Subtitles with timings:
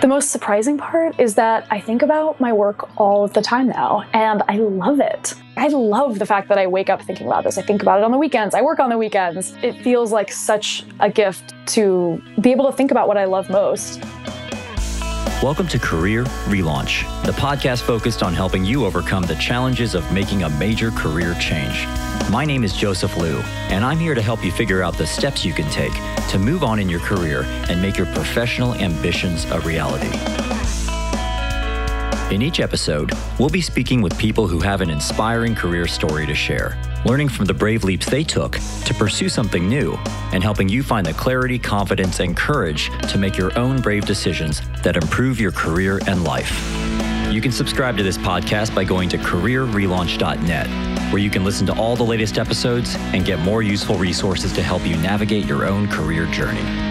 [0.00, 3.68] The most surprising part is that I think about my work all of the time
[3.68, 5.34] now, and I love it.
[5.58, 7.58] I love the fact that I wake up thinking about this.
[7.58, 8.54] I think about it on the weekends.
[8.54, 9.52] I work on the weekends.
[9.62, 13.50] It feels like such a gift to be able to think about what I love
[13.50, 14.02] most.
[15.42, 20.42] Welcome to Career Relaunch, the podcast focused on helping you overcome the challenges of making
[20.42, 21.86] a major career change.
[22.30, 23.38] My name is Joseph Liu,
[23.70, 25.94] and I'm here to help you figure out the steps you can take
[26.28, 30.10] to move on in your career and make your professional ambitions a reality.
[32.34, 36.34] In each episode, we'll be speaking with people who have an inspiring career story to
[36.34, 39.94] share, learning from the brave leaps they took to pursue something new,
[40.32, 44.62] and helping you find the clarity, confidence, and courage to make your own brave decisions
[44.82, 46.52] that improve your career and life.
[47.32, 51.76] You can subscribe to this podcast by going to careerrelaunch.net where you can listen to
[51.76, 55.88] all the latest episodes and get more useful resources to help you navigate your own
[55.88, 56.89] career journey.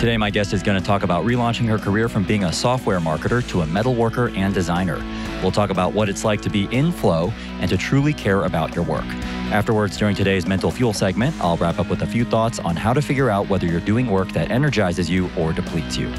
[0.00, 3.00] Today, my guest is going to talk about relaunching her career from being a software
[3.00, 4.96] marketer to a metal worker and designer.
[5.42, 8.74] We'll talk about what it's like to be in flow and to truly care about
[8.74, 9.04] your work.
[9.52, 12.94] Afterwards, during today's Mental Fuel segment, I'll wrap up with a few thoughts on how
[12.94, 16.10] to figure out whether you're doing work that energizes you or depletes you.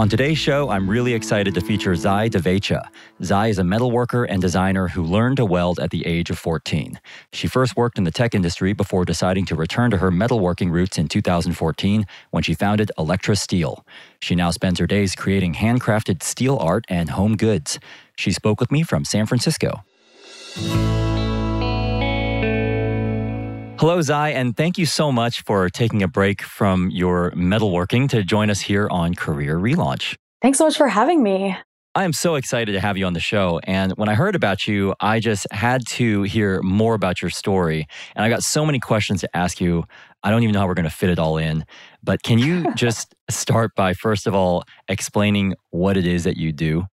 [0.00, 2.88] On today's show, I'm really excited to feature Zai Divecha.
[3.22, 6.98] Zai is a metalworker and designer who learned to weld at the age of 14.
[7.34, 10.96] She first worked in the tech industry before deciding to return to her metalworking roots
[10.96, 13.84] in 2014 when she founded Elektra Steel.
[14.20, 17.78] She now spends her days creating handcrafted steel art and home goods.
[18.16, 19.84] She spoke with me from San Francisco.
[23.80, 28.22] Hello, Zai, and thank you so much for taking a break from your metalworking to
[28.22, 30.16] join us here on Career Relaunch.
[30.42, 31.56] Thanks so much for having me.
[31.94, 33.58] I am so excited to have you on the show.
[33.64, 37.86] And when I heard about you, I just had to hear more about your story.
[38.14, 39.84] And I got so many questions to ask you.
[40.22, 41.64] I don't even know how we're going to fit it all in.
[42.02, 46.52] But can you just start by, first of all, explaining what it is that you
[46.52, 46.84] do?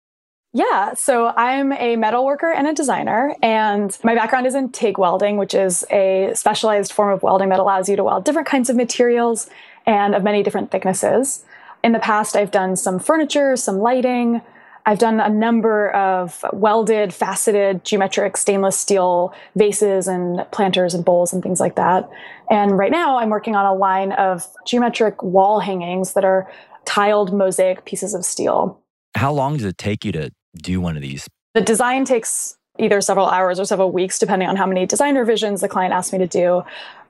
[0.56, 4.96] Yeah, so I'm a metal worker and a designer, and my background is in TIG
[4.96, 8.70] welding, which is a specialized form of welding that allows you to weld different kinds
[8.70, 9.50] of materials
[9.84, 11.44] and of many different thicknesses.
[11.84, 14.40] In the past, I've done some furniture, some lighting.
[14.86, 21.34] I've done a number of welded, faceted, geometric stainless steel vases and planters and bowls
[21.34, 22.08] and things like that.
[22.48, 26.50] And right now, I'm working on a line of geometric wall hangings that are
[26.86, 28.80] tiled mosaic pieces of steel.
[29.14, 31.26] How long does it take you to do one of these?
[31.54, 35.60] The design takes either several hours or several weeks, depending on how many design revisions
[35.60, 36.62] the client asked me to do.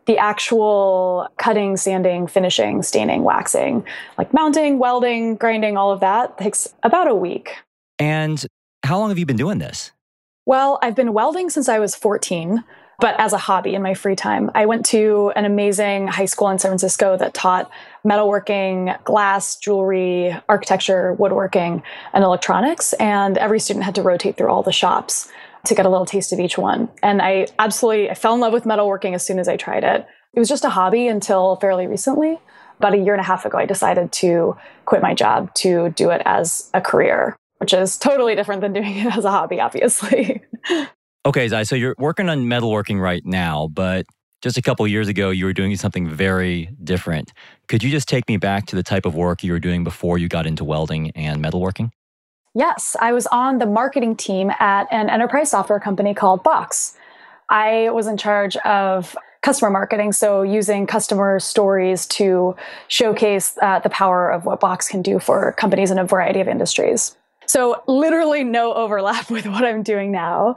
[0.06, 3.84] The actual cutting, sanding, finishing, staining, waxing,
[4.16, 7.56] like mounting, welding, grinding, all of that takes about a week.
[7.98, 8.44] And
[8.84, 9.90] how long have you been doing this?
[10.44, 12.62] Well, I've been welding since I was 14
[12.98, 14.50] but as a hobby in my free time.
[14.54, 17.70] I went to an amazing high school in San Francisco that taught
[18.06, 22.92] metalworking, glass, jewelry, architecture, woodworking, and electronics.
[22.94, 25.30] And every student had to rotate through all the shops
[25.66, 26.88] to get a little taste of each one.
[27.02, 30.06] And I absolutely I fell in love with metalworking as soon as I tried it.
[30.32, 32.38] It was just a hobby until fairly recently.
[32.78, 36.10] About a year and a half ago, I decided to quit my job to do
[36.10, 40.42] it as a career, which is totally different than doing it as a hobby, obviously.
[41.26, 44.06] Okay, Zai, so you're working on metalworking right now, but
[44.42, 47.32] just a couple years ago, you were doing something very different.
[47.66, 50.18] Could you just take me back to the type of work you were doing before
[50.18, 51.90] you got into welding and metalworking?
[52.54, 56.96] Yes, I was on the marketing team at an enterprise software company called Box.
[57.48, 62.54] I was in charge of customer marketing, so using customer stories to
[62.86, 66.46] showcase uh, the power of what Box can do for companies in a variety of
[66.46, 67.16] industries.
[67.48, 70.56] So, literally no overlap with what I'm doing now.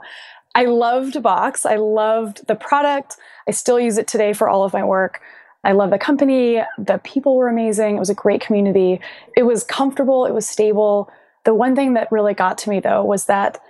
[0.54, 1.64] I loved Box.
[1.64, 3.16] I loved the product.
[3.46, 5.20] I still use it today for all of my work.
[5.62, 6.62] I love the company.
[6.78, 7.96] The people were amazing.
[7.96, 9.00] It was a great community.
[9.36, 10.26] It was comfortable.
[10.26, 11.10] It was stable.
[11.44, 13.60] The one thing that really got to me though was that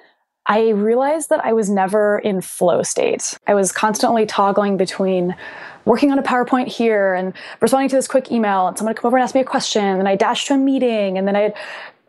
[0.47, 3.39] I realized that I was never in flow state.
[3.47, 5.37] I was constantly toggling between
[5.85, 9.09] working on a PowerPoint here and responding to this quick email and someone would come
[9.09, 11.55] over and ask me a question and I dashed to a meeting and then I'd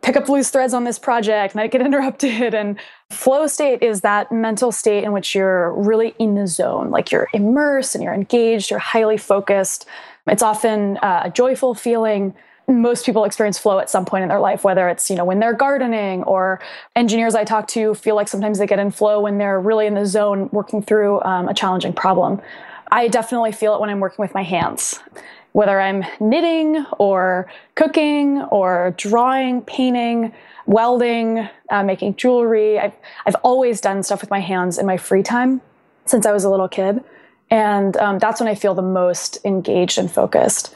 [0.02, 2.54] pick up loose threads on this project I get interrupted.
[2.54, 2.78] And
[3.10, 7.28] flow state is that mental state in which you're really in the zone, like you're
[7.32, 9.86] immersed and you're engaged, you're highly focused.
[10.26, 12.34] It's often uh, a joyful feeling.
[12.68, 15.40] Most people experience flow at some point in their life, whether it's, you know, when
[15.40, 16.60] they're gardening or
[16.94, 19.94] engineers I talk to feel like sometimes they get in flow when they're really in
[19.94, 22.40] the zone working through um, a challenging problem.
[22.90, 25.00] I definitely feel it when I'm working with my hands
[25.52, 30.32] whether I'm knitting or cooking or drawing, painting,
[30.66, 32.78] welding, uh, making jewelry.
[32.78, 32.94] I've,
[33.26, 35.60] I've always done stuff with my hands in my free time
[36.06, 37.02] since I was a little kid.
[37.50, 40.74] And um, that's when I feel the most engaged and focused.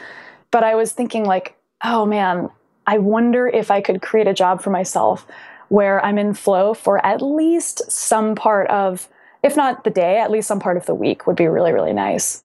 [0.51, 2.51] But I was thinking, like, oh man,
[2.87, 5.27] I wonder if I could create a job for myself
[5.69, 9.09] where I'm in flow for at least some part of,
[9.43, 11.93] if not the day, at least some part of the week would be really, really
[11.93, 12.45] nice.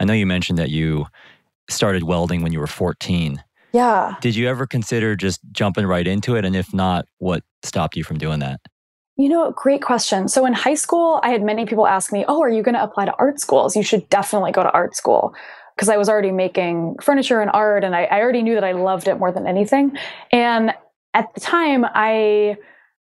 [0.00, 1.06] I know you mentioned that you
[1.68, 3.42] started welding when you were 14.
[3.72, 4.14] Yeah.
[4.20, 6.44] Did you ever consider just jumping right into it?
[6.44, 8.60] And if not, what stopped you from doing that?
[9.16, 10.28] You know, great question.
[10.28, 12.82] So in high school, I had many people ask me, Oh, are you going to
[12.82, 13.76] apply to art schools?
[13.76, 15.34] You should definitely go to art school.
[15.74, 18.72] Because I was already making furniture and art, and I, I already knew that I
[18.72, 19.98] loved it more than anything.
[20.30, 20.72] And
[21.14, 22.58] at the time, I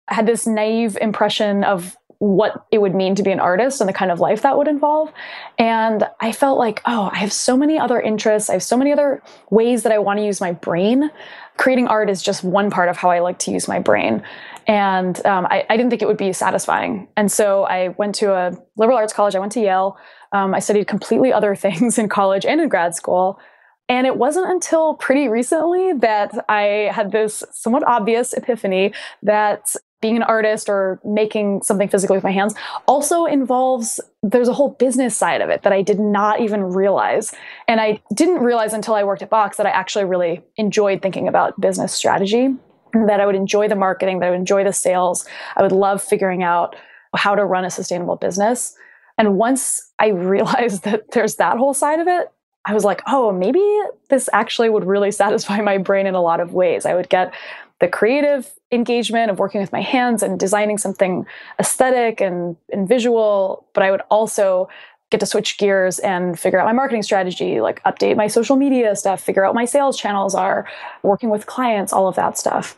[0.07, 3.93] had this naive impression of what it would mean to be an artist and the
[3.93, 5.11] kind of life that would involve.
[5.57, 8.47] And I felt like, oh, I have so many other interests.
[8.47, 11.09] I have so many other ways that I want to use my brain.
[11.57, 14.21] Creating art is just one part of how I like to use my brain.
[14.67, 17.07] And um, I, I, didn't think it would be satisfying.
[17.17, 19.33] And so I went to a liberal arts college.
[19.33, 19.97] I went to Yale.
[20.31, 23.39] Um, I studied completely other things in college and in grad school.
[23.89, 30.17] And it wasn't until pretty recently that I had this somewhat obvious epiphany that being
[30.17, 32.55] an artist or making something physically with my hands
[32.87, 37.33] also involves there's a whole business side of it that I did not even realize.
[37.67, 41.27] And I didn't realize until I worked at Box that I actually really enjoyed thinking
[41.27, 42.55] about business strategy,
[42.93, 45.27] that I would enjoy the marketing, that I would enjoy the sales.
[45.55, 46.75] I would love figuring out
[47.15, 48.75] how to run a sustainable business.
[49.17, 52.31] And once I realized that there's that whole side of it,
[52.65, 53.63] I was like, oh, maybe
[54.09, 56.85] this actually would really satisfy my brain in a lot of ways.
[56.85, 57.33] I would get
[57.81, 61.25] the creative engagement of working with my hands and designing something
[61.59, 64.69] aesthetic and, and visual, but I would also
[65.09, 68.95] get to switch gears and figure out my marketing strategy, like update my social media
[68.95, 70.67] stuff, figure out my sales channels are,
[71.01, 72.77] working with clients, all of that stuff.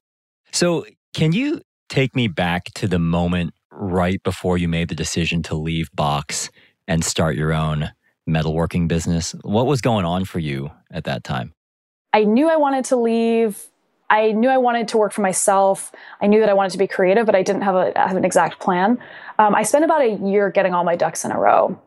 [0.52, 5.44] So, can you take me back to the moment right before you made the decision
[5.44, 6.50] to leave Box
[6.88, 7.92] and start your own
[8.28, 9.36] metalworking business?
[9.44, 11.54] What was going on for you at that time?
[12.14, 13.64] I knew I wanted to leave
[14.10, 15.92] I knew I wanted to work for myself.
[16.22, 18.26] I knew that I wanted to be creative, but I didn't have, a, have an
[18.26, 19.00] exact plan.
[19.40, 21.80] Um, I spent about a year getting all my ducks in a row.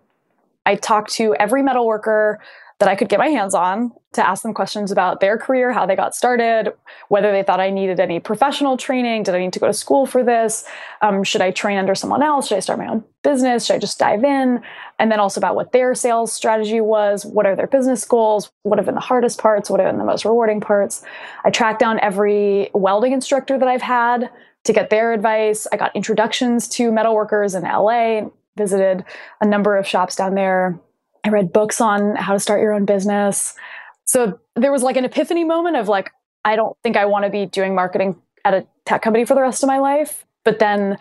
[0.66, 2.40] I talked to every metal worker
[2.78, 5.86] that I could get my hands on to ask them questions about their career, how
[5.86, 6.74] they got started,
[7.08, 9.22] whether they thought I needed any professional training.
[9.22, 10.66] Did I need to go to school for this?
[11.00, 12.48] Um, should I train under someone else?
[12.48, 13.64] Should I start my own business?
[13.64, 14.60] Should I just dive in?
[14.98, 17.24] And then also about what their sales strategy was.
[17.24, 18.50] What are their business goals?
[18.62, 19.70] What have been the hardest parts?
[19.70, 21.02] What have been the most rewarding parts?
[21.44, 24.30] I tracked down every welding instructor that I've had
[24.64, 25.66] to get their advice.
[25.72, 29.04] I got introductions to metalworkers in LA, visited
[29.40, 30.80] a number of shops down there
[31.26, 33.56] I read books on how to start your own business.
[34.04, 36.12] So there was like an epiphany moment of like,
[36.44, 38.14] I don't think I want to be doing marketing
[38.44, 40.24] at a tech company for the rest of my life.
[40.44, 40.98] But then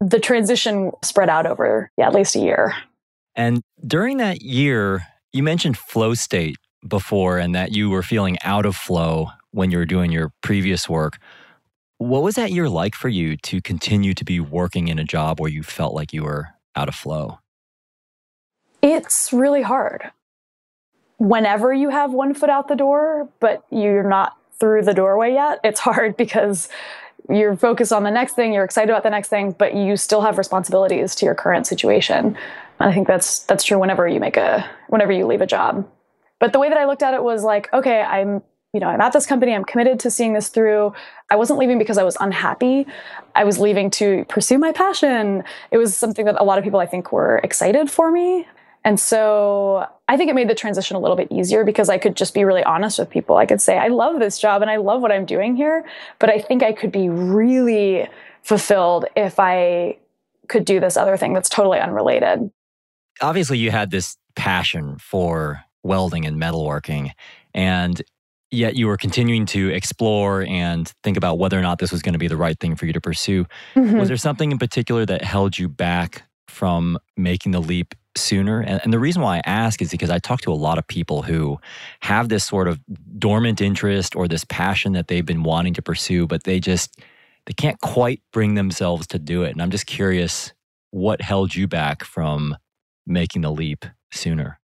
[0.00, 2.74] the transition spread out over yeah, at least a year.
[3.34, 6.56] And during that year, you mentioned flow state
[6.86, 10.90] before and that you were feeling out of flow when you were doing your previous
[10.90, 11.16] work.
[11.96, 15.40] What was that year like for you to continue to be working in a job
[15.40, 17.38] where you felt like you were out of flow?
[18.82, 20.10] It's really hard.
[21.18, 25.60] Whenever you have one foot out the door, but you're not through the doorway yet,
[25.64, 26.68] it's hard because
[27.30, 30.20] you're focused on the next thing, you're excited about the next thing, but you still
[30.20, 32.36] have responsibilities to your current situation.
[32.80, 35.88] And I think that's that's true whenever you make a whenever you leave a job.
[36.38, 38.42] But the way that I looked at it was like, okay, I'm
[38.74, 40.92] you know, I'm at this company, I'm committed to seeing this through.
[41.30, 42.86] I wasn't leaving because I was unhappy.
[43.36, 45.44] I was leaving to pursue my passion.
[45.70, 48.46] It was something that a lot of people I think were excited for me.
[48.84, 52.16] And so I think it made the transition a little bit easier because I could
[52.16, 53.36] just be really honest with people.
[53.36, 55.84] I could say, I love this job and I love what I'm doing here,
[56.18, 58.08] but I think I could be really
[58.42, 59.98] fulfilled if I
[60.48, 62.50] could do this other thing that's totally unrelated.
[63.22, 67.12] Obviously, you had this passion for welding and metalworking,
[67.54, 68.02] and
[68.54, 72.12] yet you were continuing to explore and think about whether or not this was going
[72.14, 73.46] to be the right thing for you to pursue.
[73.74, 73.98] Mm-hmm.
[73.98, 78.60] Was there something in particular that held you back from making the leap sooner.
[78.60, 80.86] And, and, the reason why I ask is because I talk to a lot of
[80.86, 81.58] people who
[82.00, 82.80] have this sort of
[83.18, 87.00] dormant interest or this passion that they've been wanting to pursue, but they just
[87.46, 89.50] they can't quite bring themselves to do it.
[89.50, 90.52] And I'm just curious
[90.92, 92.56] what held you back from
[93.06, 94.60] making the leap sooner?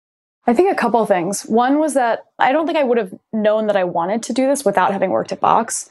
[0.47, 1.43] I think a couple things.
[1.43, 4.47] One was that I don't think I would have known that I wanted to do
[4.47, 5.91] this without having worked at Box.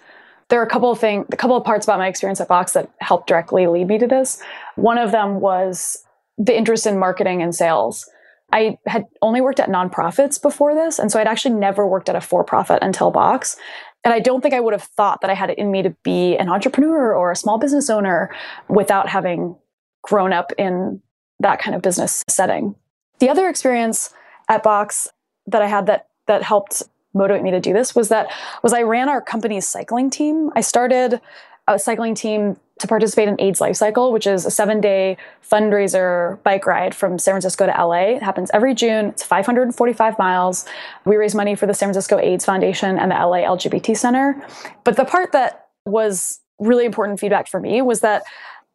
[0.49, 2.73] There are a couple of things, a couple of parts about my experience at Box
[2.73, 4.41] that helped directly lead me to this.
[4.75, 5.97] One of them was
[6.37, 8.09] the interest in marketing and sales.
[8.53, 12.15] I had only worked at nonprofits before this, and so I'd actually never worked at
[12.15, 13.57] a for profit until Box.
[14.03, 15.89] And I don't think I would have thought that I had it in me to
[16.03, 18.33] be an entrepreneur or a small business owner
[18.69, 19.57] without having
[20.03, 21.01] grown up in
[21.39, 22.75] that kind of business setting.
[23.19, 24.13] The other experience
[24.49, 25.07] at Box
[25.47, 26.83] that I had that that helped
[27.13, 28.27] motivate me to do this was that
[28.61, 30.51] was I ran our company's cycling team.
[30.55, 31.21] I started
[31.67, 35.17] a cycling team to participate in AIDS Life Cycle, which is a seven day
[35.49, 38.15] fundraiser bike ride from San Francisco to LA.
[38.15, 39.07] It happens every June.
[39.07, 40.65] It's 545 miles.
[41.05, 44.45] We raise money for the San Francisco AIDS Foundation and the LA LGBT Center.
[44.83, 48.23] But the part that was really important feedback for me was that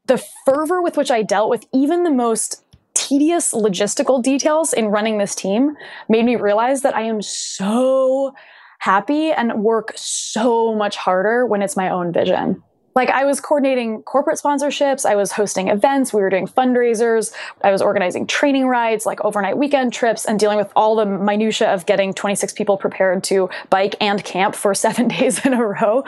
[0.06, 5.18] the fervor with which I dealt with even the most tedious logistical details in running
[5.18, 5.76] this team
[6.08, 8.34] made me realize that I am so
[8.78, 12.62] happy and work so much harder when it's my own vision.
[12.96, 17.32] Like I was coordinating corporate sponsorships, I was hosting events, we were doing fundraisers,
[17.62, 21.72] I was organizing training rides, like overnight weekend trips, and dealing with all the minutia
[21.72, 26.04] of getting 26 people prepared to bike and camp for seven days in a row.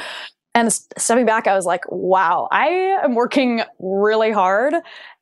[0.55, 2.67] And stepping back, I was like, wow, I
[3.03, 4.75] am working really hard.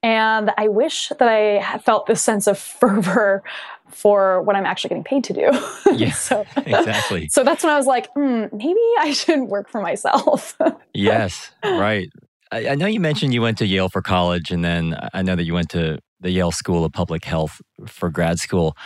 [0.03, 3.43] And I wish that I felt this sense of fervor
[3.89, 5.51] for what I'm actually getting paid to do.
[5.93, 7.29] Yeah, so, exactly.
[7.31, 10.57] So that's when I was like, mm, maybe I shouldn't work for myself.
[10.95, 12.09] yes, right.
[12.53, 15.35] I, I know you mentioned you went to Yale for college, and then I know
[15.35, 18.77] that you went to the Yale School of Public Health for grad school.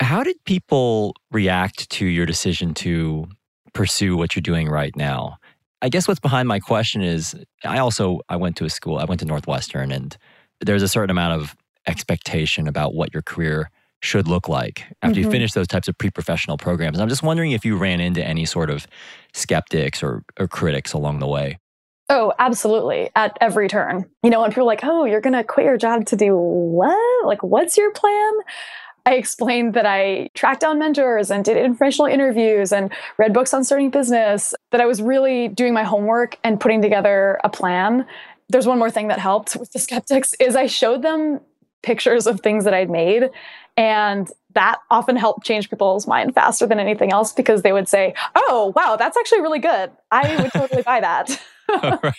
[0.00, 3.26] How did people react to your decision to
[3.72, 5.36] pursue what you're doing right now?
[5.80, 9.04] I guess what's behind my question is I also I went to a school, I
[9.04, 10.16] went to Northwestern and
[10.60, 15.24] there's a certain amount of expectation about what your career should look like after mm-hmm.
[15.24, 17.00] you finish those types of pre-professional programs.
[17.00, 18.86] I'm just wondering if you ran into any sort of
[19.32, 21.58] skeptics or, or critics along the way.
[22.08, 23.10] Oh, absolutely.
[23.16, 24.08] At every turn.
[24.22, 26.34] You know, when people are like, oh, you're going to quit your job to do
[26.34, 27.26] what?
[27.26, 28.32] Like, what's your plan?
[29.04, 33.64] I explained that I tracked down mentors and did informational interviews and read books on
[33.64, 38.06] starting business, that I was really doing my homework and putting together a plan.
[38.48, 41.40] There's one more thing that helped with the skeptics is I showed them
[41.82, 43.30] pictures of things that I'd made
[43.76, 48.14] and that often helped change people's mind faster than anything else because they would say,
[48.34, 49.90] "Oh, wow, that's actually really good.
[50.10, 51.40] I would totally buy that."
[51.82, 52.14] right.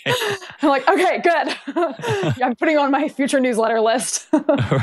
[0.62, 1.57] I'm like, okay, good.
[2.43, 4.27] I'm putting on my future newsletter list.
[4.31, 4.81] Uh,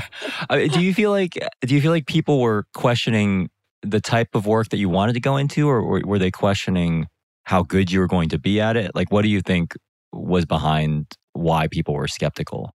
[0.50, 3.48] do you feel like do you feel like people were questioning
[3.82, 7.06] the type of work that you wanted to go into, or were they questioning
[7.44, 8.90] how good you were going to be at it?
[8.94, 9.74] Like, what do you think
[10.12, 12.70] was behind why people were skeptical?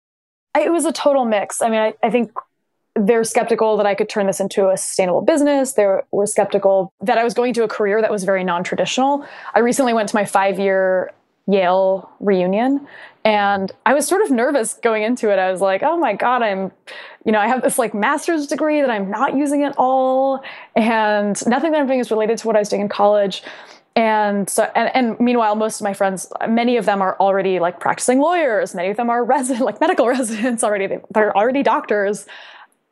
[0.56, 1.62] It was a total mix.
[1.62, 2.32] I mean, I, I think
[2.94, 5.74] they're skeptical that I could turn this into a sustainable business.
[5.74, 9.24] They were skeptical that I was going to a career that was very non traditional.
[9.54, 11.12] I recently went to my five year
[11.48, 12.86] Yale reunion.
[13.24, 15.38] And I was sort of nervous going into it.
[15.38, 16.70] I was like, oh my God, I'm,
[17.24, 20.42] you know, I have this like master's degree that I'm not using at all.
[20.76, 23.42] And nothing that I'm doing is related to what I was doing in college.
[23.96, 27.80] And so, and, and meanwhile, most of my friends, many of them are already like
[27.80, 28.74] practicing lawyers.
[28.74, 30.98] Many of them are resident, like medical residents already.
[31.12, 32.26] They're already doctors.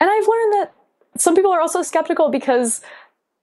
[0.00, 0.74] And I've learned that
[1.16, 2.82] some people are also skeptical because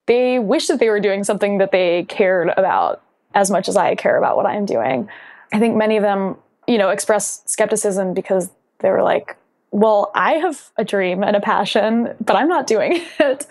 [0.06, 3.02] they wish that they were doing something that they cared about
[3.34, 5.08] as much as I care about what I'm doing.
[5.52, 6.36] I think many of them,
[6.68, 9.36] you know, express skepticism because they were like,
[9.70, 13.46] well, I have a dream and a passion, but I'm not doing it.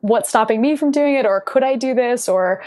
[0.00, 1.26] What's stopping me from doing it?
[1.26, 2.28] Or could I do this?
[2.28, 2.62] Or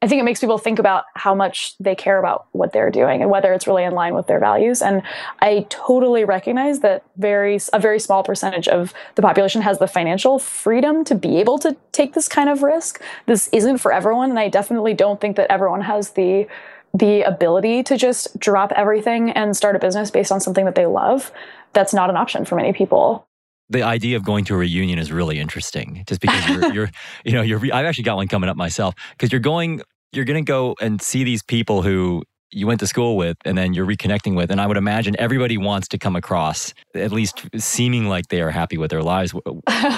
[0.00, 3.20] I think it makes people think about how much they care about what they're doing
[3.20, 4.80] and whether it's really in line with their values.
[4.80, 5.02] And
[5.40, 10.38] I totally recognize that very a very small percentage of the population has the financial
[10.38, 13.02] freedom to be able to take this kind of risk.
[13.26, 16.46] This isn't for everyone, and I definitely don't think that everyone has the
[16.94, 20.86] the ability to just drop everything and start a business based on something that they
[20.86, 21.30] love.
[21.74, 23.27] That's not an option for many people
[23.70, 26.90] the idea of going to a reunion is really interesting just because you're, you're
[27.24, 29.80] you know you're i've actually got one coming up myself because you're going
[30.12, 33.58] you're going to go and see these people who you went to school with and
[33.58, 37.46] then you're reconnecting with and i would imagine everybody wants to come across at least
[37.58, 39.34] seeming like they are happy with their lives.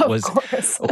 [0.06, 0.24] Was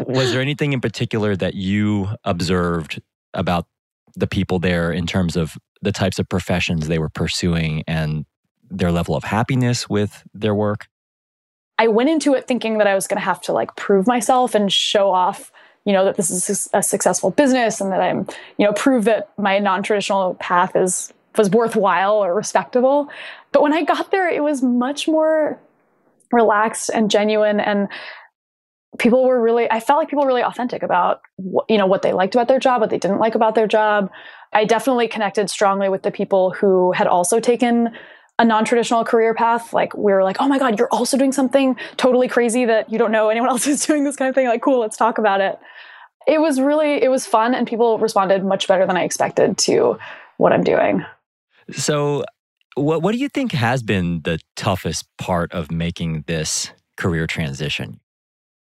[0.07, 3.01] was there anything in particular that you observed
[3.35, 3.67] about
[4.15, 8.25] the people there in terms of the types of professions they were pursuing and
[8.71, 10.87] their level of happiness with their work
[11.79, 14.55] I went into it thinking that I was going to have to like prove myself
[14.55, 15.53] and show off,
[15.85, 18.27] you know, that this is a successful business and that I'm,
[18.59, 23.09] you know, prove that my non-traditional path is was worthwhile or respectable.
[23.53, 25.61] But when I got there, it was much more
[26.33, 27.89] relaxed and genuine and
[28.99, 31.21] people were really i felt like people were really authentic about
[31.69, 34.11] you know what they liked about their job what they didn't like about their job
[34.53, 37.91] i definitely connected strongly with the people who had also taken
[38.39, 41.77] a non-traditional career path like we were like oh my god you're also doing something
[41.97, 44.47] totally crazy that you don't know anyone else is doing this kind of thing.
[44.47, 45.59] Like cool let's talk about it.
[46.27, 49.99] It was really it was fun and people responded much better than i expected to
[50.37, 51.05] what i'm doing.
[51.73, 52.25] So
[52.79, 58.01] what, what do you think has been the toughest part of making this career transition?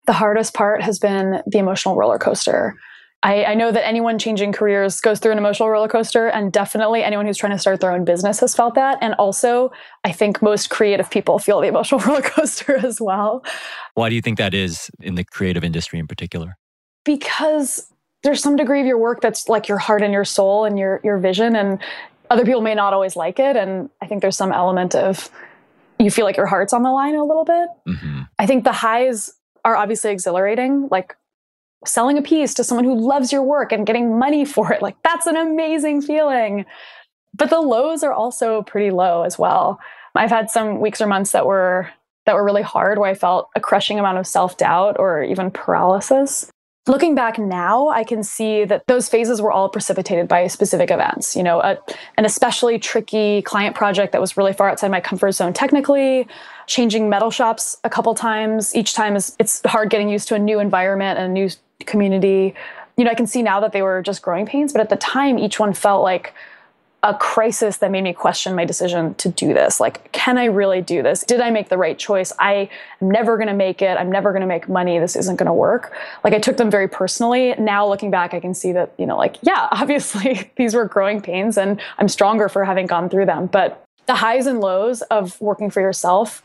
[0.06, 2.76] The hardest part has been the emotional roller coaster.
[3.22, 7.04] I, I, know that anyone changing careers goes through an emotional roller coaster, and definitely
[7.04, 8.98] anyone who's trying to start their own business has felt that.
[9.02, 9.72] And also,
[10.06, 13.44] I think most creative people feel the emotional roller coaster as well.
[13.96, 16.58] Why do you think that is in the creative industry in particular?
[17.04, 17.92] Because
[18.24, 21.02] there's some degree of your work that's like your heart and your soul and your
[21.04, 21.80] your vision, and
[22.30, 23.58] other people may not always like it.
[23.58, 25.30] And I think there's some element of
[26.00, 27.68] you feel like your heart's on the line a little bit.
[27.88, 28.22] Mm-hmm.
[28.38, 29.34] I think the highs
[29.66, 31.16] are obviously exhilarating, like
[31.86, 34.82] selling a piece to someone who loves your work and getting money for it.
[34.82, 36.66] Like that's an amazing feeling.
[37.36, 39.80] But the lows are also pretty low as well.
[40.16, 41.90] I've had some weeks or months that were
[42.26, 46.52] that were really hard where I felt a crushing amount of self-doubt or even paralysis.
[46.86, 51.36] Looking back now, I can see that those phases were all precipitated by specific events.
[51.36, 51.78] You know, a,
[52.18, 56.28] an especially tricky client project that was really far outside my comfort zone technically,
[56.68, 58.76] changing metal shops a couple times.
[58.76, 61.50] Each time is it's hard getting used to a new environment and a new
[61.86, 62.54] community.
[62.98, 64.98] You know, I can see now that they were just growing pains, but at the
[64.98, 66.34] time, each one felt like
[67.02, 69.80] a crisis that made me question my decision to do this.
[69.80, 71.24] Like, can I really do this?
[71.24, 72.34] Did I make the right choice?
[72.40, 72.70] I
[73.02, 73.98] am never going to make it.
[73.98, 75.00] I'm never going to make money.
[75.00, 75.94] This isn't going to work.
[76.26, 77.56] Like, I took them very personally.
[77.58, 81.22] Now, looking back, I can see that, you know, like, yeah, obviously these were growing
[81.22, 83.46] pains and I'm stronger for having gone through them.
[83.46, 86.44] But the highs and lows of working for yourself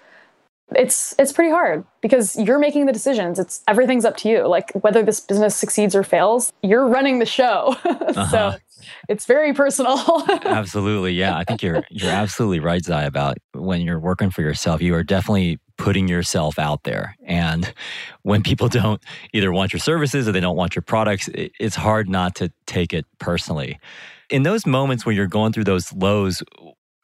[0.74, 3.38] it's it's pretty hard because you're making the decisions.
[3.38, 4.46] It's everything's up to you.
[4.46, 7.76] Like whether this business succeeds or fails you're running the show.
[8.14, 8.28] Uh-huh.
[8.28, 8.54] so
[9.08, 9.98] it's very personal.
[10.44, 11.12] Absolutely.
[11.12, 14.94] Yeah i think you're you're absolutely right zai about when you're working for yourself you
[14.94, 17.16] are definitely putting yourself out there.
[17.24, 17.72] And
[18.22, 19.02] when people don't
[19.32, 22.92] either want your services or they don't want your products it's hard not to take
[22.92, 23.78] it personally.
[24.30, 26.42] In those moments when you're going through those lows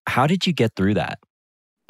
[0.06, 1.18] how did you get through that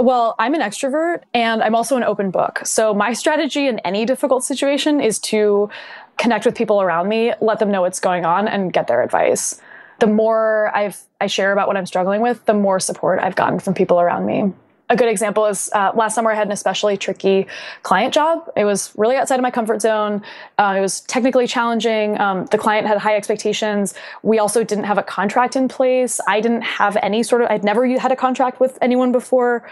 [0.03, 2.61] well, I'm an extrovert and I'm also an open book.
[2.65, 5.71] So my strategy in any difficult situation is to
[6.19, 9.61] connect with people around me, let them know what's going on and get their advice.
[10.01, 13.59] The more I've I share about what I'm struggling with, the more support I've gotten
[13.59, 14.53] from people around me
[14.91, 17.47] a good example is uh, last summer I had an especially tricky
[17.85, 18.51] client job.
[18.57, 20.23] It was really outside of my comfort zone.
[20.59, 22.21] Uh, it was technically challenging.
[22.21, 23.95] Um, the client had high expectations.
[24.23, 26.21] We also didn't have a contract in place.
[26.27, 29.65] I didn't have any sort of, I'd never had a contract with anyone before.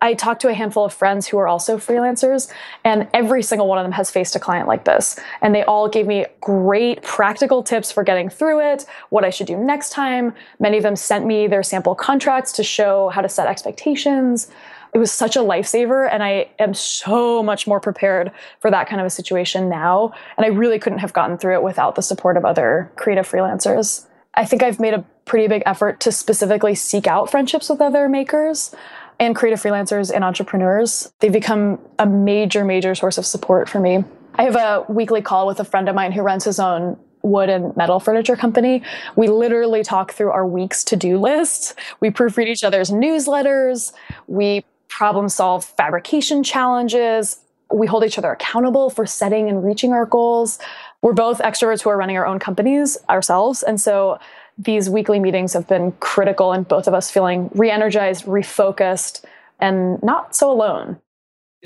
[0.00, 2.52] I talked to a handful of friends who are also freelancers,
[2.84, 5.18] and every single one of them has faced a client like this.
[5.42, 9.46] And they all gave me great practical tips for getting through it, what I should
[9.46, 10.34] do next time.
[10.58, 14.50] Many of them sent me their sample contracts to show how to set expectations.
[14.94, 19.00] It was such a lifesaver, and I am so much more prepared for that kind
[19.00, 20.12] of a situation now.
[20.36, 24.06] And I really couldn't have gotten through it without the support of other creative freelancers.
[24.34, 28.08] I think I've made a pretty big effort to specifically seek out friendships with other
[28.08, 28.74] makers
[29.20, 31.12] and creative freelancers and entrepreneurs.
[31.20, 34.04] They've become a major, major source of support for me.
[34.34, 37.48] I have a weekly call with a friend of mine who runs his own wood
[37.48, 38.82] and metal furniture company.
[39.16, 41.74] We literally talk through our week's to do lists.
[42.00, 43.92] We proofread each other's newsletters.
[44.28, 47.40] We problem solve fabrication challenges.
[47.72, 50.58] We hold each other accountable for setting and reaching our goals.
[51.02, 53.62] We're both extroverts who are running our own companies ourselves.
[53.62, 54.18] And so
[54.58, 59.24] these weekly meetings have been critical in both of us feeling re energized, refocused,
[59.60, 60.98] and not so alone.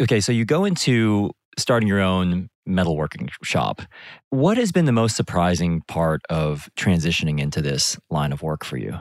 [0.01, 3.83] Okay, so you go into starting your own metalworking shop.
[4.31, 8.77] What has been the most surprising part of transitioning into this line of work for
[8.77, 8.99] you?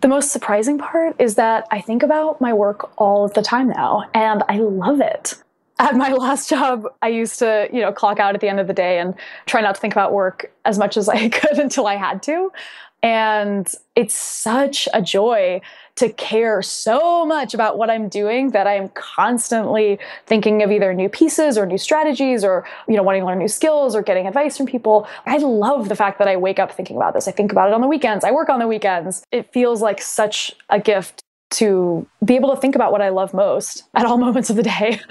[0.00, 3.68] The most surprising part is that I think about my work all of the time
[3.68, 5.34] now, and I love it.
[5.78, 8.66] At my last job, I used to, you know, clock out at the end of
[8.66, 9.14] the day and
[9.46, 12.52] try not to think about work as much as I could until I had to.
[13.04, 15.60] And it's such a joy
[15.96, 21.10] to care so much about what I'm doing that I'm constantly thinking of either new
[21.10, 24.56] pieces or new strategies or, you know, wanting to learn new skills or getting advice
[24.56, 25.06] from people.
[25.26, 27.28] I love the fact that I wake up thinking about this.
[27.28, 28.24] I think about it on the weekends.
[28.24, 29.22] I work on the weekends.
[29.30, 33.34] It feels like such a gift to be able to think about what I love
[33.34, 34.98] most at all moments of the day.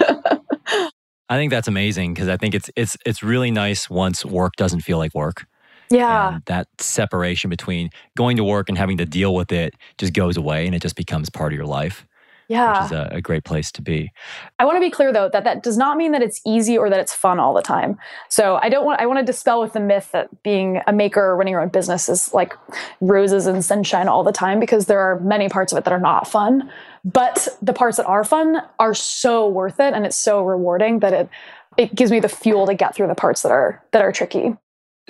[1.28, 4.80] I think that's amazing because I think it's it's it's really nice once work doesn't
[4.80, 5.46] feel like work.
[5.90, 6.34] Yeah.
[6.34, 10.36] And that separation between going to work and having to deal with it just goes
[10.36, 12.06] away and it just becomes part of your life.
[12.48, 12.82] Yeah.
[12.82, 14.12] Which is a, a, great place to be.
[14.58, 16.90] I want to be clear though that that does not mean that it's easy or
[16.90, 17.98] that it's fun all the time.
[18.28, 21.22] So I don't want I want to dispel with the myth that being a maker
[21.22, 22.54] or running your own business is like
[23.00, 25.98] roses and sunshine all the time because there are many parts of it that are
[26.00, 26.70] not fun.
[27.02, 31.14] But the parts that are fun are so worth it and it's so rewarding that
[31.14, 31.28] it
[31.76, 34.54] it gives me the fuel to get through the parts that are that are tricky.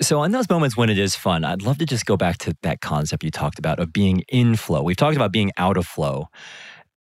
[0.01, 2.55] So, in those moments when it is fun, I'd love to just go back to
[2.63, 4.83] that concept you talked about of being in flow.
[4.83, 6.27] We've talked about being out of flow.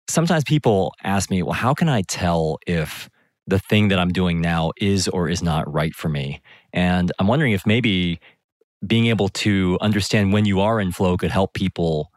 [0.09, 3.09] Sometimes people ask me, well, how can I tell if
[3.47, 6.41] the thing that I'm doing now is or is not right for me.
[6.73, 8.21] And I'm wondering if maybe
[8.87, 12.11] being able to understand when you are in flow could help people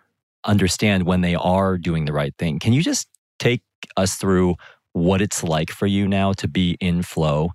[0.46, 2.60] understand when they are doing the right thing.
[2.60, 3.08] Can you just
[3.40, 3.62] take
[3.96, 4.56] us through
[4.94, 7.52] what it's like for you now to be in flow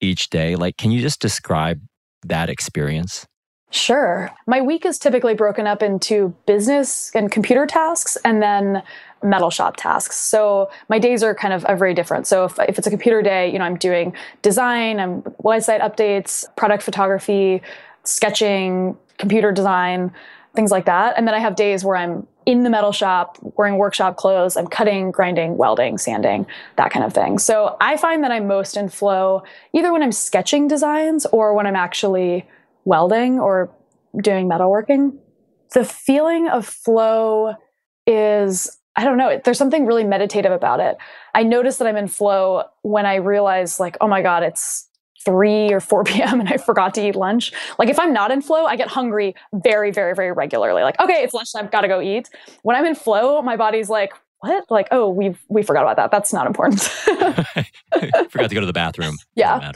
[0.00, 0.54] each day?
[0.56, 1.80] Like, can you just describe
[2.28, 3.26] that experience?
[3.70, 4.30] Sure.
[4.46, 8.84] My week is typically broken up into business and computer tasks and then
[9.20, 10.14] metal shop tasks.
[10.16, 12.28] So my days are kind of are very different.
[12.28, 16.44] So if, if it's a computer day, you know, I'm doing design, I'm website updates,
[16.56, 17.62] product photography,
[18.04, 20.12] sketching, computer design,
[20.54, 21.14] things like that.
[21.16, 24.56] And then I have days where I'm in the metal shop wearing workshop clothes.
[24.56, 27.38] I'm cutting, grinding, welding, sanding, that kind of thing.
[27.38, 31.66] So I find that I'm most in flow either when I'm sketching designs or when
[31.66, 32.46] I'm actually
[32.84, 33.70] welding or
[34.18, 35.16] doing metalworking.
[35.72, 37.54] The feeling of flow
[38.06, 40.98] is, I don't know, there's something really meditative about it.
[41.34, 44.88] I notice that I'm in flow when I realize, like, oh my God, it's
[45.24, 46.40] 3 or 4 p.m.
[46.40, 47.52] and I forgot to eat lunch.
[47.78, 50.82] Like if I'm not in flow, I get hungry very, very, very regularly.
[50.82, 52.30] Like, okay, it's lunchtime, gotta go eat.
[52.62, 54.70] When I'm in flow, my body's like, what?
[54.70, 56.10] Like, oh, we we forgot about that.
[56.10, 56.82] That's not important.
[58.30, 59.16] forgot to go to the bathroom.
[59.34, 59.72] Yeah.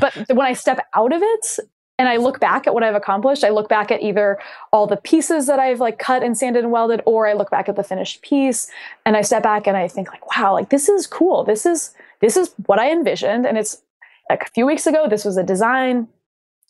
[0.00, 1.58] but when I step out of it,
[1.98, 3.42] and I look back at what I've accomplished.
[3.42, 4.38] I look back at either
[4.72, 7.68] all the pieces that I've like cut and sanded and welded, or I look back
[7.68, 8.70] at the finished piece
[9.04, 11.42] and I step back and I think like, wow, like this is cool.
[11.42, 13.46] This is this is what I envisioned.
[13.46, 13.82] And it's
[14.28, 16.08] like a few weeks ago, this was a design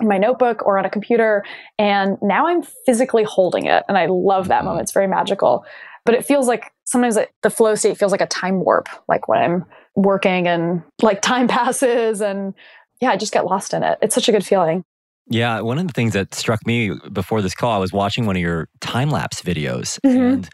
[0.01, 1.45] in my notebook or on a computer.
[1.79, 3.85] And now I'm physically holding it.
[3.89, 4.83] And I love that moment.
[4.83, 5.65] It's very magical.
[6.05, 9.29] But it feels like sometimes it, the flow state feels like a time warp, like
[9.29, 12.55] when I'm working and like time passes and
[13.01, 13.99] yeah, I just get lost in it.
[14.03, 14.85] It's such a good feeling.
[15.31, 18.35] Yeah, one of the things that struck me before this call, I was watching one
[18.37, 20.01] of your time lapse videos.
[20.01, 20.19] Mm-hmm.
[20.19, 20.49] And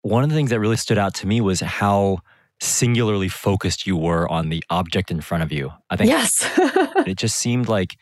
[0.00, 2.20] one of the things that really stood out to me was how
[2.64, 5.72] singularly focused you were on the object in front of you.
[5.90, 6.48] I think Yes.
[7.06, 7.96] it just seemed like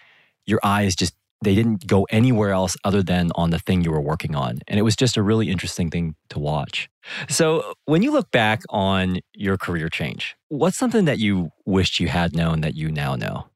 [0.47, 4.01] your eyes just they didn't go anywhere else other than on the thing you were
[4.01, 4.61] working on.
[4.69, 6.89] And it was just a really interesting thing to watch.
[7.29, 12.07] So, when you look back on your career change, what's something that you wished you
[12.07, 13.47] had known that you now know?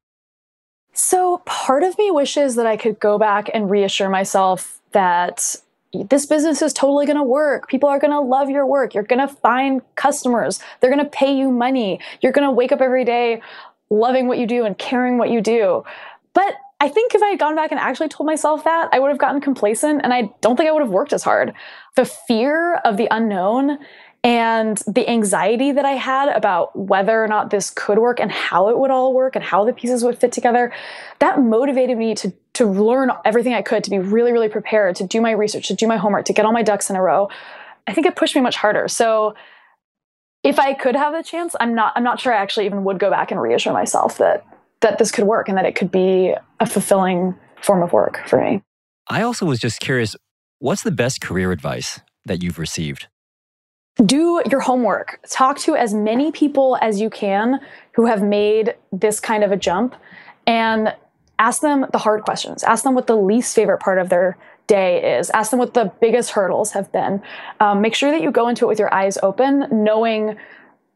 [0.97, 5.55] So part of me wishes that I could go back and reassure myself that
[6.03, 7.67] this business is totally going to work.
[7.67, 8.93] People are going to love your work.
[8.93, 10.59] You're going to find customers.
[10.79, 11.99] They're going to pay you money.
[12.21, 13.41] You're going to wake up every day
[13.89, 15.83] loving what you do and caring what you do.
[16.33, 19.09] But I think if I had gone back and actually told myself that, I would
[19.09, 21.53] have gotten complacent and I don't think I would have worked as hard.
[21.95, 23.79] The fear of the unknown
[24.23, 28.69] and the anxiety that I had about whether or not this could work and how
[28.69, 30.73] it would all work and how the pieces would fit together,
[31.19, 35.07] that motivated me to, to learn everything I could, to be really, really prepared, to
[35.07, 37.29] do my research, to do my homework, to get all my ducks in a row.
[37.87, 38.87] I think it pushed me much harder.
[38.87, 39.35] So
[40.43, 42.99] if I could have the chance, I'm not I'm not sure I actually even would
[42.99, 44.45] go back and reassure myself that
[44.81, 48.41] that this could work and that it could be a fulfilling form of work for
[48.41, 48.61] me.
[49.07, 50.15] I also was just curious,
[50.59, 53.07] what's the best career advice that you've received?
[54.05, 55.19] do your homework.
[55.27, 57.59] Talk to as many people as you can
[57.93, 59.95] who have made this kind of a jump
[60.45, 60.93] and
[61.39, 62.63] ask them the hard questions.
[62.63, 65.29] Ask them what the least favorite part of their day is.
[65.31, 67.21] Ask them what the biggest hurdles have been.
[67.59, 70.37] Um, make sure that you go into it with your eyes open, knowing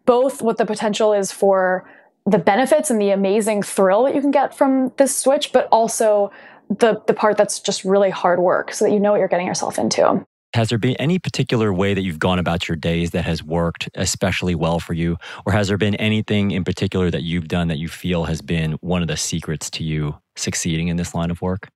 [0.06, 1.90] both what the potential is for
[2.26, 6.32] the benefits and the amazing thrill that you can get from this switch, but also
[6.70, 9.48] the the part that's just really hard work so that you know what you're getting
[9.48, 10.26] yourself into.
[10.54, 13.90] Has there been any particular way that you've gone about your days that has worked
[13.96, 15.18] especially well for you?
[15.46, 18.74] Or has there been anything in particular that you've done that you feel has been
[18.82, 21.70] one of the secrets to you succeeding in this line of work?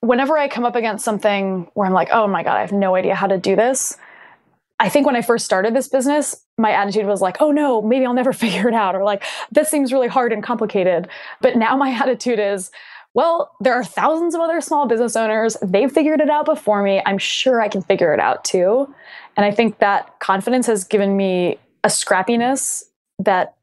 [0.00, 2.94] Whenever I come up against something where I'm like, oh my God, I have no
[2.94, 3.96] idea how to do this,
[4.80, 8.06] I think when I first started this business, my attitude was like, oh no, maybe
[8.06, 11.08] I'll never figure it out, or like, this seems really hard and complicated.
[11.40, 12.70] But now my attitude is,
[13.14, 15.56] well, there are thousands of other small business owners.
[15.62, 17.02] They've figured it out before me.
[17.04, 18.92] I'm sure I can figure it out too.
[19.36, 22.84] And I think that confidence has given me a scrappiness
[23.18, 23.56] that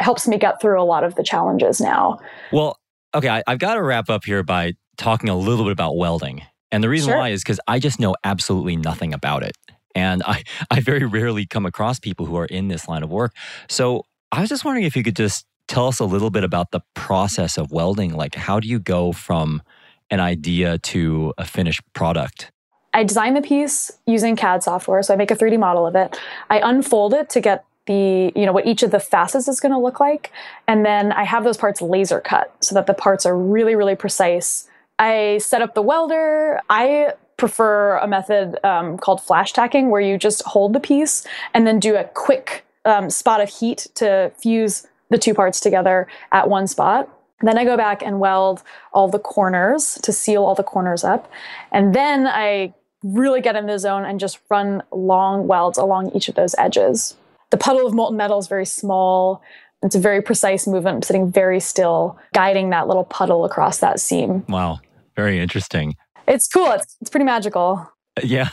[0.00, 2.18] helps me get through a lot of the challenges now.
[2.52, 2.76] Well,
[3.14, 6.42] okay, I, have got to wrap up here by talking a little bit about welding.
[6.72, 7.18] And the reason sure.
[7.18, 9.56] why is because I just know absolutely nothing about it.
[9.94, 13.32] And I, I very rarely come across people who are in this line of work.
[13.68, 16.70] So I was just wondering if you could just tell us a little bit about
[16.70, 18.14] the process of welding.
[18.14, 19.62] Like, how do you go from
[20.10, 22.52] an idea to a finished product?
[22.92, 25.02] I design the piece using CAD software.
[25.02, 26.18] So I make a 3D model of it.
[26.50, 29.72] I unfold it to get the, you know, what each of the facets is going
[29.72, 30.30] to look like.
[30.68, 33.96] And then I have those parts laser cut so that the parts are really, really
[33.96, 34.68] precise.
[34.98, 36.60] I set up the welder.
[36.68, 41.66] I prefer a method um, called flash tacking where you just hold the piece and
[41.66, 46.48] then do a quick um, spot of heat to fuse the two parts together at
[46.48, 47.08] one spot.
[47.40, 51.30] Then I go back and weld all the corners to seal all the corners up.
[51.70, 56.28] And then I really get in the zone and just run long welds along each
[56.28, 57.16] of those edges.
[57.50, 59.42] The puddle of molten metal is very small.
[59.82, 60.96] It's a very precise movement.
[60.96, 64.44] I'm sitting very still, guiding that little puddle across that seam.
[64.48, 64.78] Wow.
[65.16, 65.96] Very interesting.
[66.28, 66.70] It's cool.
[66.70, 67.90] It's, it's pretty magical.
[68.22, 68.50] Yeah.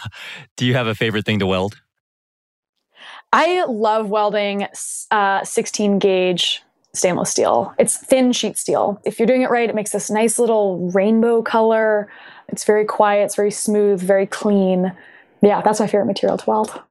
[0.57, 1.79] Do you have a favorite thing to weld?
[3.31, 4.67] I love welding
[5.11, 6.63] uh, 16 gauge
[6.93, 7.73] stainless steel.
[7.77, 8.99] It's thin sheet steel.
[9.05, 12.11] If you're doing it right, it makes this nice little rainbow color.
[12.47, 14.91] It's very quiet, it's very smooth, very clean.
[15.41, 16.81] Yeah, that's my favorite material to weld.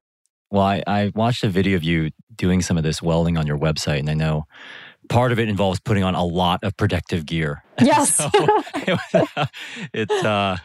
[0.51, 3.59] Well, I, I watched a video of you doing some of this welding on your
[3.59, 4.46] website, and I know
[5.09, 7.62] part of it involves putting on a lot of protective gear.
[7.81, 8.16] Yes.
[8.16, 8.29] so
[9.94, 10.57] it, uh,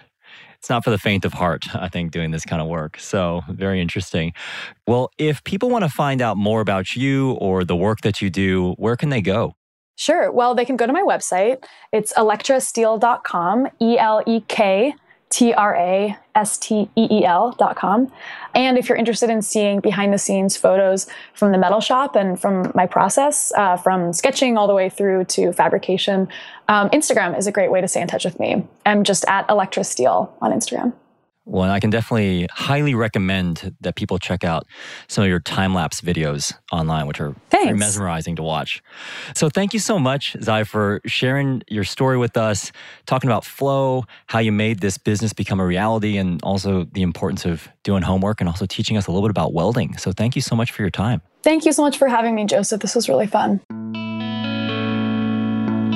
[0.64, 2.98] it's not for the faint of heart, I think, doing this kind of work.
[2.98, 4.32] So, very interesting.
[4.88, 8.30] Well, if people want to find out more about you or the work that you
[8.30, 9.58] do, where can they go?
[9.98, 10.32] Sure.
[10.32, 11.66] Well, they can go to my website.
[11.92, 14.96] It's elektrasteel.com, E L E K
[15.34, 18.12] T R A S T E E L dot com.
[18.54, 22.40] And if you're interested in seeing behind the scenes photos from the metal shop and
[22.40, 26.28] from my process, uh, from sketching all the way through to fabrication,
[26.68, 28.64] um, Instagram is a great way to stay in touch with me.
[28.86, 30.94] I'm just at Elektra Steel on Instagram.
[31.46, 34.66] Well, I can definitely highly recommend that people check out
[35.10, 37.66] some of your time lapse videos online, which are Thanks.
[37.66, 38.82] very mesmerizing to watch.
[39.36, 42.72] So, thank you so much, Zai, for sharing your story with us,
[43.06, 47.46] talking about flow, how you made this business become a reality, and also the importance
[47.46, 49.98] of doing homework and also teaching us a little bit about welding.
[49.98, 51.22] So, thank you so much for your time.
[51.44, 52.82] Thank you so much for having me, Joseph.
[52.82, 53.60] This was really fun.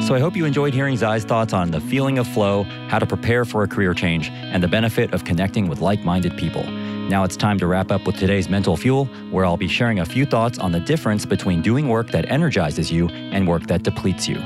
[0.08, 3.06] So I hope you enjoyed hearing Zai's thoughts on the feeling of flow, how to
[3.06, 6.63] prepare for a career change, and the benefit of connecting with like minded people.
[6.63, 10.06] Now it's time to wrap up with today's mental fuel, where I'll be sharing a
[10.06, 14.30] few thoughts on the difference between doing work that energizes you and work that depletes
[14.30, 14.41] you.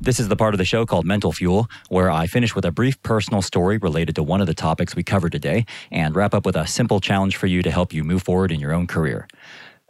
[0.00, 2.70] This is the part of the show called Mental Fuel, where I finish with a
[2.70, 6.46] brief personal story related to one of the topics we covered today and wrap up
[6.46, 9.26] with a simple challenge for you to help you move forward in your own career.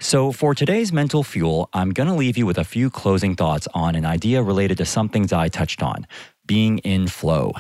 [0.03, 3.69] So, for today's mental fuel, I'm going to leave you with a few closing thoughts
[3.75, 6.07] on an idea related to something I touched on
[6.47, 7.53] being in flow.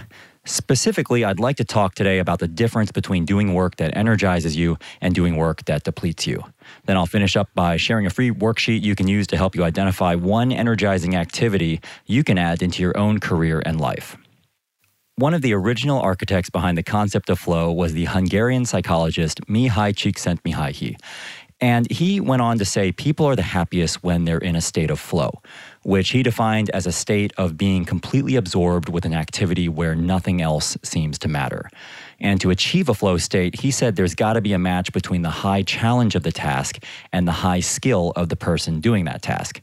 [0.46, 4.78] Specifically, I'd like to talk today about the difference between doing work that energizes you
[5.02, 6.42] and doing work that depletes you.
[6.86, 9.62] Then I'll finish up by sharing a free worksheet you can use to help you
[9.62, 14.16] identify one energizing activity you can add into your own career and life.
[15.20, 19.92] One of the original architects behind the concept of flow was the Hungarian psychologist Mihaly
[19.92, 20.96] Csikszentmihalyi.
[21.60, 24.90] And he went on to say people are the happiest when they're in a state
[24.90, 25.42] of flow,
[25.82, 30.40] which he defined as a state of being completely absorbed with an activity where nothing
[30.40, 31.68] else seems to matter.
[32.18, 35.22] And to achieve a flow state, he said there's got to be a match between
[35.22, 39.20] the high challenge of the task and the high skill of the person doing that
[39.22, 39.60] task.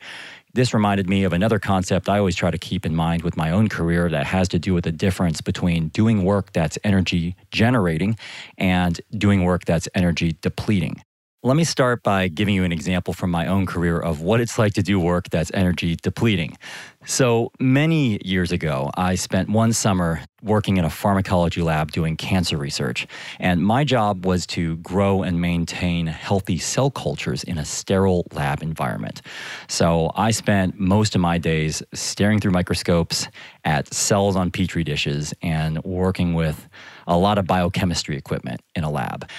[0.53, 3.51] This reminded me of another concept I always try to keep in mind with my
[3.51, 8.17] own career that has to do with the difference between doing work that's energy generating
[8.57, 11.03] and doing work that's energy depleting.
[11.47, 14.59] Let me start by giving you an example from my own career of what it's
[14.59, 16.57] like to do work that's energy depleting.
[17.05, 22.57] So, many years ago, I spent one summer working in a pharmacology lab doing cancer
[22.57, 23.07] research.
[23.39, 28.61] And my job was to grow and maintain healthy cell cultures in a sterile lab
[28.61, 29.21] environment.
[29.69, 33.29] So, I spent most of my days staring through microscopes
[33.63, 36.67] at cells on petri dishes and working with
[37.07, 39.29] a lot of biochemistry equipment in a lab.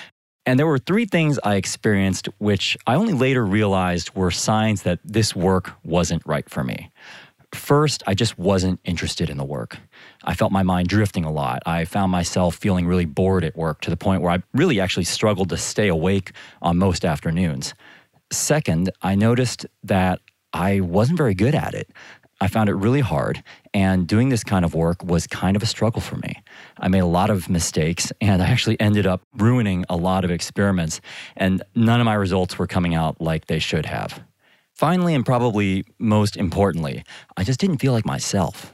[0.49, 4.99] And there were three things I experienced which I only later realized were signs that
[5.05, 6.91] this work wasn't right for me.
[7.53, 9.77] First, I just wasn't interested in the work.
[10.25, 11.63] I felt my mind drifting a lot.
[11.67, 15.05] I found myself feeling really bored at work to the point where I really actually
[15.05, 16.33] struggled to stay awake
[16.63, 17.75] on most afternoons.
[18.33, 20.23] Second, I noticed that
[20.55, 21.91] I wasn't very good at it.
[22.40, 23.42] I found it really hard,
[23.74, 26.42] and doing this kind of work was kind of a struggle for me.
[26.79, 30.31] I made a lot of mistakes, and I actually ended up ruining a lot of
[30.31, 31.01] experiments,
[31.37, 34.22] and none of my results were coming out like they should have.
[34.72, 37.03] Finally, and probably most importantly,
[37.37, 38.72] I just didn't feel like myself.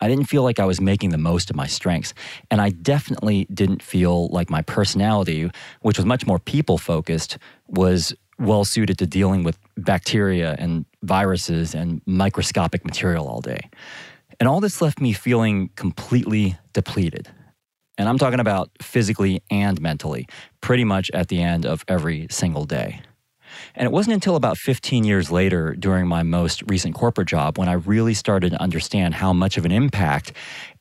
[0.00, 2.14] I didn't feel like I was making the most of my strengths.
[2.50, 7.38] And I definitely didn't feel like my personality, which was much more people focused,
[7.68, 13.70] was well suited to dealing with bacteria and viruses and microscopic material all day.
[14.40, 17.28] And all this left me feeling completely depleted.
[17.96, 20.26] And I'm talking about physically and mentally,
[20.60, 23.00] pretty much at the end of every single day.
[23.76, 27.68] And it wasn't until about 15 years later, during my most recent corporate job, when
[27.68, 30.32] I really started to understand how much of an impact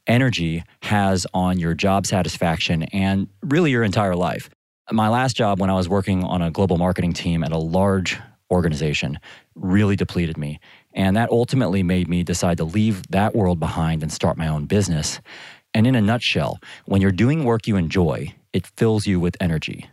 [0.08, 4.50] energy has on your job satisfaction and really your entire life.
[4.92, 8.20] My last job, when I was working on a global marketing team at a large
[8.52, 9.20] organization
[9.56, 10.60] really depleted me.
[10.94, 14.66] And that ultimately made me decide to leave that world behind and start my own
[14.66, 15.20] business.
[15.74, 19.90] And in a nutshell, when you're doing work you enjoy, it fills you with energy.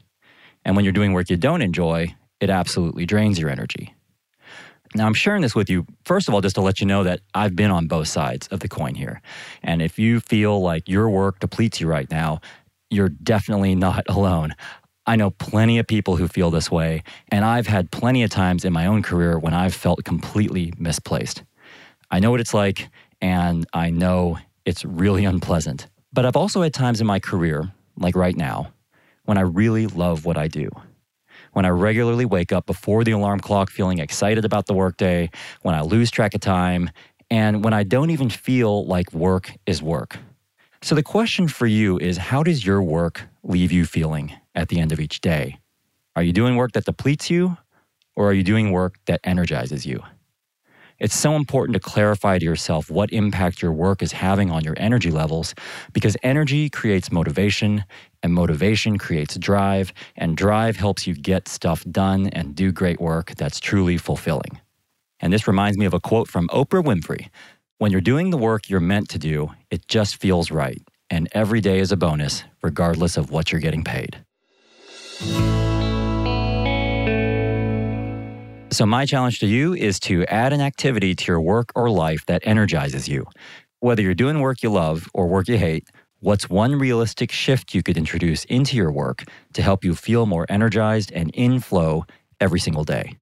[0.65, 3.95] And when you're doing work you don't enjoy, it absolutely drains your energy.
[4.95, 7.21] Now, I'm sharing this with you, first of all, just to let you know that
[7.33, 9.23] I've been on both sides of the coin here.
[9.63, 12.41] And if you feel like your work depletes you right now,
[12.91, 14.55] you're definitely not alone.
[15.07, 18.65] I know plenty of people who feel this way, and I've had plenty of times
[18.65, 21.43] in my own career when I've felt completely misplaced.
[22.11, 22.89] I know what it's like,
[23.21, 25.89] and I know it's really unpleasant.
[26.13, 28.73] But I've also had times in my career, like right now,
[29.25, 30.71] when I really love what I do
[31.53, 35.31] when I regularly wake up before the alarm clock feeling excited about the workday,
[35.63, 36.91] when I lose track of time,
[37.31, 40.19] and when I don't even feel like work is work.
[40.83, 44.81] So the question for you is how does your work leave you feeling at the
[44.81, 45.59] end of each day?
[46.17, 47.57] Are you doing work that depletes you,
[48.17, 50.03] or are you doing work that energizes you?
[51.01, 54.75] It's so important to clarify to yourself what impact your work is having on your
[54.77, 55.55] energy levels
[55.95, 57.85] because energy creates motivation,
[58.23, 63.35] and motivation creates drive, and drive helps you get stuff done and do great work
[63.37, 64.61] that's truly fulfilling.
[65.21, 67.29] And this reminds me of a quote from Oprah Winfrey
[67.79, 71.63] When you're doing the work you're meant to do, it just feels right, and every
[71.63, 74.23] day is a bonus, regardless of what you're getting paid.
[78.73, 82.25] So, my challenge to you is to add an activity to your work or life
[82.27, 83.27] that energizes you.
[83.81, 85.89] Whether you're doing work you love or work you hate,
[86.21, 90.47] what's one realistic shift you could introduce into your work to help you feel more
[90.49, 92.05] energized and in flow
[92.41, 93.19] every single day?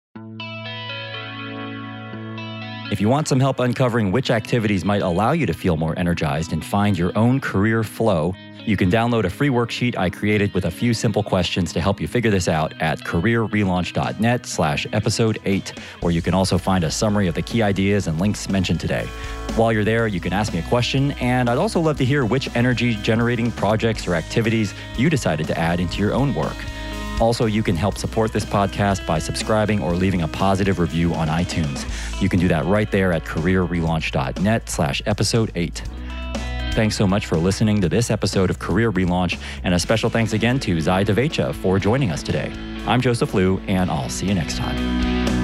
[2.91, 6.55] If you want some help uncovering which activities might allow you to feel more energized
[6.55, 8.35] and find your own career flow,
[8.69, 12.03] you can download a free worksheet I created with a few simple questions to help
[12.03, 16.91] you figure this out at careerrelaunch.net slash episode 8, where you can also find a
[16.91, 19.07] summary of the key ideas and links mentioned today.
[19.57, 22.27] While you're there, you can ask me a question, and I'd also love to hear
[22.27, 26.57] which energy generating projects or activities you decided to add into your own work.
[27.23, 31.29] Also, you can help support this podcast by subscribing or leaving a positive review on
[31.29, 31.87] iTunes.
[32.21, 35.83] You can do that right there at careerrelaunch.net slash episode 8.
[36.79, 40.33] Thanks so much for listening to this episode of Career Relaunch, and a special thanks
[40.33, 42.53] again to Zai Divecha for joining us today.
[42.87, 45.38] I'm Joseph Liu, and I'll see you next time.